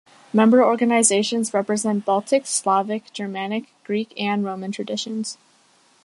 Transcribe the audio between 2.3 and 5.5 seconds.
Slavic, Germanic, Greek and Roman traditions.